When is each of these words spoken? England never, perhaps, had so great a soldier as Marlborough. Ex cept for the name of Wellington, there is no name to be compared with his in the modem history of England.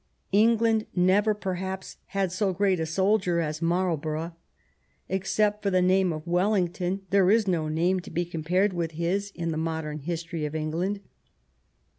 England 0.31 0.87
never, 0.95 1.35
perhaps, 1.35 1.97
had 2.07 2.31
so 2.31 2.53
great 2.53 2.79
a 2.79 2.87
soldier 2.87 3.39
as 3.39 3.61
Marlborough. 3.61 4.35
Ex 5.07 5.29
cept 5.29 5.61
for 5.61 5.69
the 5.69 5.79
name 5.79 6.11
of 6.11 6.25
Wellington, 6.25 7.01
there 7.11 7.29
is 7.29 7.47
no 7.47 7.67
name 7.67 7.99
to 7.99 8.09
be 8.09 8.25
compared 8.25 8.73
with 8.73 8.93
his 8.93 9.31
in 9.35 9.49
the 9.51 9.57
modem 9.57 9.99
history 9.99 10.43
of 10.43 10.55
England. 10.55 11.01